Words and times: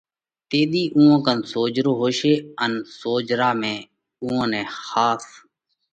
تيۮِي 0.49 0.83
اُوئون 0.95 1.17
ڪنَ 1.25 1.39
سوجھرو 1.51 1.93
هوشي 2.01 2.33
ان 2.63 2.73
سوجھرا 2.99 3.49
۾ 3.75 3.75
اُوئون 4.23 4.45
نئہ 4.51 4.63
ۿاس 4.89 5.25